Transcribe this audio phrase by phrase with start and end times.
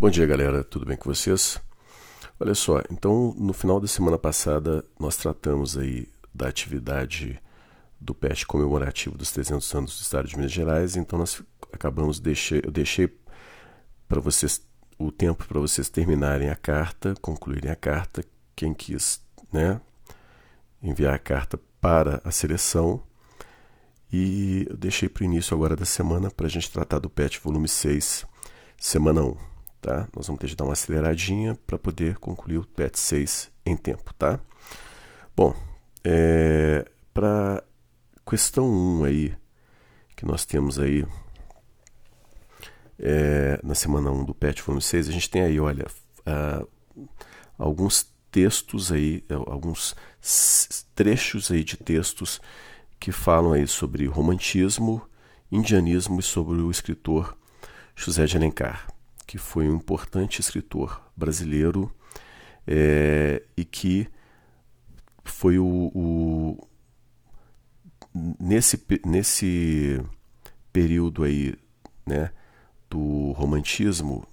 [0.00, 0.64] Bom dia, galera.
[0.64, 1.60] Tudo bem com vocês?
[2.40, 7.38] Olha só, então no final da semana passada nós tratamos aí da atividade
[8.00, 12.62] do PET comemorativo dos 300 anos do Estado de Minas Gerais, então nós acabamos deixei,
[12.64, 13.14] eu deixei
[14.08, 14.66] para vocês
[14.98, 18.24] o tempo para vocês terminarem a carta, concluírem a carta,
[18.56, 19.20] quem quis,
[19.52, 19.82] né,
[20.82, 23.02] enviar a carta para a seleção.
[24.10, 27.38] E eu deixei para o início agora da semana para a gente tratar do PET
[27.38, 28.24] volume 6,
[28.78, 29.49] semana 1
[29.80, 30.08] tá?
[30.14, 34.12] Nós vamos ter que dar uma aceleradinha para poder concluir o PET 6 em tempo,
[34.14, 34.38] tá?
[35.34, 35.54] Bom,
[36.04, 37.64] é, para
[38.28, 39.34] questão 1 aí,
[40.16, 41.06] que nós temos aí
[42.98, 45.86] é, na semana 1 do PET volume 6, a gente tem aí, olha,
[46.20, 46.68] uh,
[47.58, 49.96] alguns textos aí, é, alguns
[50.94, 52.40] trechos aí de textos
[52.98, 55.02] que falam aí sobre romantismo,
[55.50, 57.36] indianismo e sobre o escritor
[57.96, 58.89] José de Alencar
[59.30, 61.94] que foi um importante escritor brasileiro
[62.66, 64.08] é, e que
[65.22, 66.68] foi o, o,
[68.40, 70.02] nesse, nesse
[70.72, 71.54] período aí
[72.04, 72.32] né,
[72.90, 74.26] do romantismo,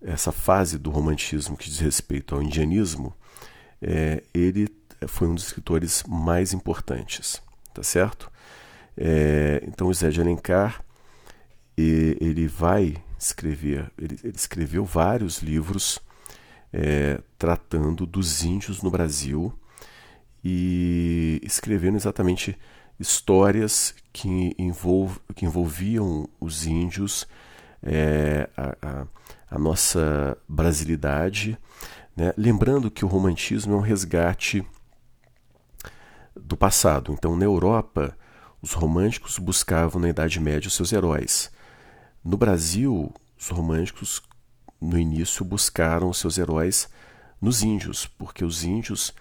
[0.00, 3.14] essa fase do romantismo que diz respeito ao indianismo,
[3.82, 4.74] é, ele
[5.06, 7.42] foi um dos escritores mais importantes,
[7.74, 8.32] tá certo?
[8.96, 10.82] É, então, o Zé de Alencar,
[11.76, 15.98] ele vai escrever, ele, ele escreveu vários livros
[16.72, 19.52] é, tratando dos índios no Brasil
[20.44, 22.58] e escrevendo exatamente
[22.98, 27.26] histórias que, envolv, que envolviam os índios,
[27.82, 29.06] é, a, a,
[29.50, 31.56] a, nossa brasilidade.
[32.16, 32.32] Né?
[32.36, 34.66] Lembrando que o romantismo é um resgate
[36.36, 37.12] do passado.
[37.12, 38.16] Então, na Europa,
[38.60, 41.53] os românticos buscavam na Idade Média os seus heróis.
[42.24, 44.22] No Brasil, os românticos
[44.80, 46.88] no início buscaram seus heróis
[47.38, 49.12] nos índios, porque os índios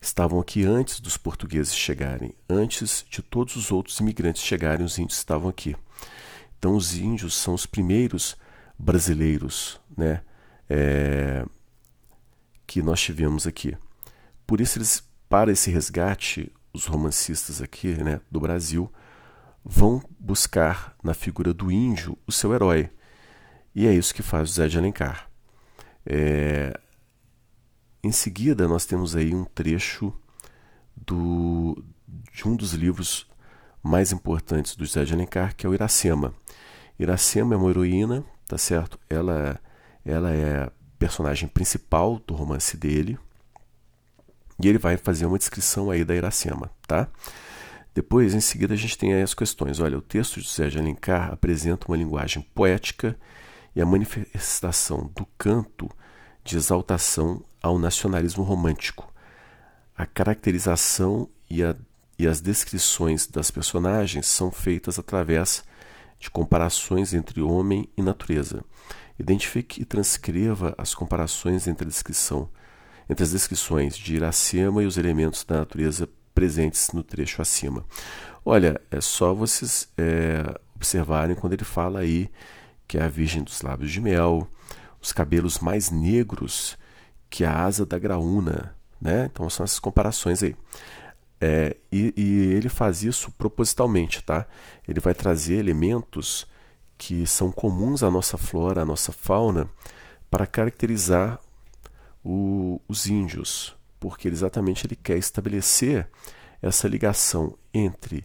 [0.00, 5.18] estavam aqui antes dos portugueses chegarem, antes de todos os outros imigrantes chegarem, os índios
[5.18, 5.76] estavam aqui.
[6.58, 8.36] Então, os índios são os primeiros
[8.76, 10.22] brasileiros, né,
[10.68, 11.46] é,
[12.66, 13.76] que nós tivemos aqui.
[14.44, 18.92] Por isso, eles, para esse resgate, os romancistas aqui, né, do Brasil,
[19.68, 22.90] vão buscar na figura do índio o seu herói.
[23.74, 25.30] E é isso que faz Zé de Alencar.
[26.06, 26.80] É...
[28.02, 30.12] Em seguida, nós temos aí um trecho
[30.96, 31.84] do...
[32.32, 33.28] de um dos livros
[33.82, 36.32] mais importantes do Zé de Alencar, que é o Iracema.
[36.98, 38.98] Iracema é uma heroína, tá certo?
[39.08, 39.60] Ela,
[40.02, 43.18] ela é personagem principal do romance dele.
[44.60, 47.06] E ele vai fazer uma descrição aí da Iracema, tá?
[47.94, 49.80] Depois, em seguida, a gente tem as questões.
[49.80, 53.18] Olha, o texto de de Alencar apresenta uma linguagem poética
[53.74, 55.88] e a manifestação do canto
[56.44, 59.12] de exaltação ao nacionalismo romântico.
[59.96, 61.74] A caracterização e, a,
[62.18, 65.64] e as descrições das personagens são feitas através
[66.18, 68.64] de comparações entre homem e natureza.
[69.18, 72.48] Identifique e transcreva as comparações entre a descrição
[73.08, 77.84] entre as descrições de Iracema e os elementos da natureza presentes no trecho acima.
[78.44, 80.44] Olha, é só vocês é,
[80.76, 82.30] observarem quando ele fala aí
[82.86, 84.48] que é a Virgem dos Lábios de Mel,
[85.02, 86.78] os cabelos mais negros
[87.28, 89.28] que a asa da graúna, né?
[89.30, 90.54] Então são essas comparações aí.
[91.40, 94.46] É, e, e, ele faz isso propositalmente, tá?
[94.86, 96.46] Ele vai trazer elementos
[96.96, 99.68] que são comuns à nossa flora, à nossa fauna,
[100.30, 101.40] para caracterizar
[102.24, 106.08] o, os índios, porque exatamente ele quer estabelecer
[106.60, 108.24] essa ligação entre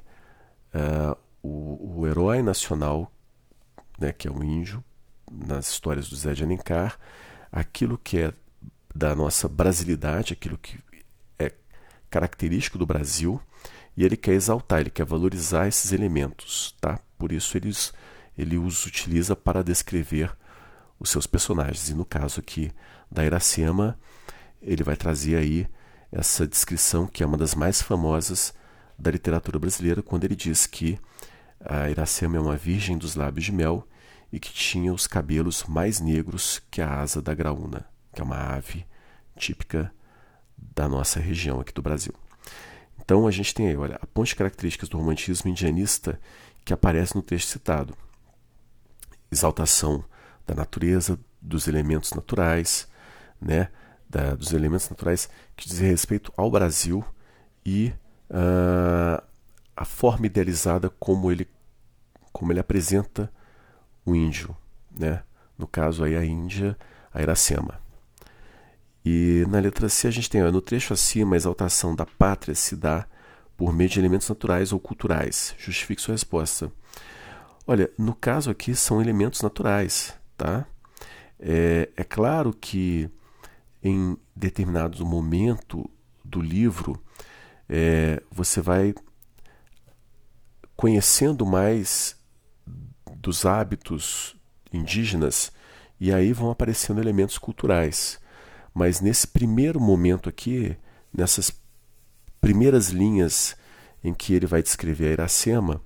[0.74, 3.12] uh, o, o, herói nacional,
[4.00, 4.84] né, que é o índio,
[5.32, 6.98] nas histórias do Zé de Alencar,
[7.52, 8.34] aquilo que é
[8.94, 10.80] da nossa brasilidade, aquilo que
[11.40, 11.52] é
[12.10, 13.42] característico do Brasil,
[13.96, 17.00] e ele quer exaltar, ele quer valorizar esses elementos, tá?
[17.18, 17.72] Por isso ele,
[18.38, 20.36] ele os utiliza para descrever
[21.00, 21.90] os seus personagens.
[21.90, 22.72] E no caso aqui
[23.12, 23.98] da Iracema,
[24.64, 25.68] ele vai trazer aí
[26.12, 28.54] essa descrição que é uma das mais famosas
[28.98, 31.00] da literatura brasileira, quando ele diz que
[31.60, 33.88] a Iracema é uma virgem dos lábios de mel
[34.32, 38.38] e que tinha os cabelos mais negros que a asa da graúna, que é uma
[38.38, 38.86] ave
[39.38, 39.94] típica
[40.58, 42.14] da nossa região aqui do Brasil.
[43.00, 46.20] Então a gente tem aí, olha, a ponte de características do romantismo indianista
[46.64, 47.96] que aparece no texto citado.
[49.32, 50.04] Exaltação
[50.48, 52.88] da natureza, dos elementos naturais,
[53.42, 53.70] né?
[54.10, 57.04] Da, dos elementos naturais que dizem respeito ao Brasil
[57.66, 57.94] e
[58.30, 59.24] uh,
[59.76, 61.48] a forma idealizada como ele,
[62.32, 63.32] como ele apresenta
[64.06, 64.56] o índio,
[64.92, 65.24] né?
[65.58, 66.78] no caso aí a Índia,
[67.14, 67.82] a Iracema.
[69.06, 72.56] E na letra C a gente tem, ó, no trecho acima, a exaltação da pátria
[72.56, 73.06] se dá
[73.58, 75.56] por meio de elementos naturais ou culturais.
[75.58, 76.72] Justifique sua resposta.
[77.68, 80.66] Olha, no caso aqui são elementos naturais, tá?
[81.40, 83.10] É, é claro que
[83.84, 85.90] em determinado momento
[86.24, 87.00] do livro
[87.68, 88.96] é, você vai
[90.76, 92.16] conhecendo mais
[93.18, 94.36] dos hábitos
[94.72, 95.52] indígenas
[96.00, 98.20] e aí vão aparecendo elementos culturais.
[98.74, 100.76] Mas nesse primeiro momento aqui,
[101.14, 101.52] nessas
[102.42, 103.56] primeiras linhas
[104.04, 105.82] em que ele vai descrever a Iracema,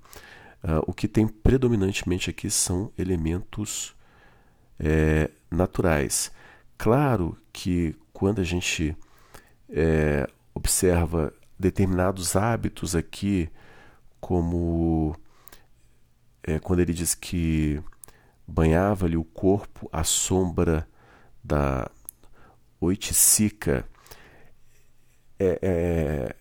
[0.63, 3.94] uh, o que tem predominantemente aqui são elementos
[4.79, 6.31] é, naturais.
[6.77, 8.95] Claro que quando a gente
[9.68, 13.50] é, observa determinados hábitos aqui,
[14.21, 15.15] como
[16.44, 17.81] é, quando ele diz que
[18.48, 20.88] banhava-lhe o corpo à sombra
[21.44, 21.89] da
[22.80, 23.89] oiticica,
[25.39, 26.36] é, é,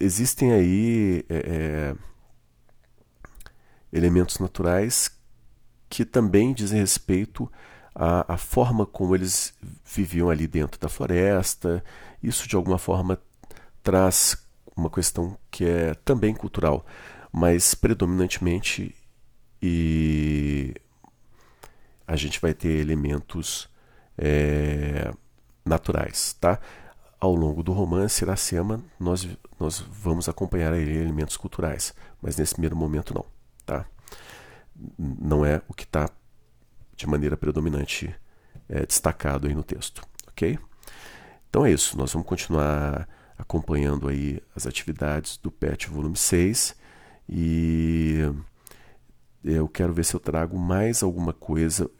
[0.00, 1.96] existem aí é, é,
[3.92, 5.16] elementos naturais
[5.88, 7.48] que também dizem respeito
[7.94, 9.54] à, à, forma como eles
[9.84, 11.82] viviam ali dentro da floresta.
[12.22, 13.18] Isso de alguma forma
[13.82, 14.36] traz
[14.76, 16.84] uma questão que é também cultural,
[17.32, 18.94] mas predominantemente
[19.62, 20.74] e
[22.06, 23.68] a gente vai ter elementos
[24.16, 25.12] é,
[25.64, 26.58] naturais, tá?
[27.20, 29.28] Ao longo do romance Iracema, nós,
[29.58, 33.24] nós vamos acompanhar aí elementos culturais, mas nesse primeiro momento não,
[33.66, 33.84] tá?
[34.98, 36.08] Não é o que está
[37.00, 38.14] de maneira predominante
[38.68, 40.58] é, destacado aí no texto, ok?
[41.48, 43.08] Então é isso, nós vamos continuar
[43.38, 46.76] acompanhando aí as atividades do PET volume 6
[47.26, 48.18] e
[49.42, 51.90] eu quero ver se eu trago mais alguma coisa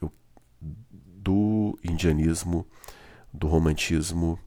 [0.60, 2.66] do indianismo,
[3.32, 4.38] do romantismo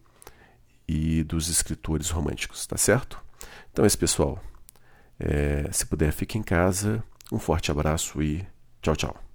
[0.87, 3.19] e dos escritores românticos, tá certo?
[3.71, 4.39] Então é isso, pessoal.
[5.19, 7.03] É, se puder, fique em casa.
[7.31, 8.45] Um forte abraço e
[8.81, 9.32] tchau, tchau.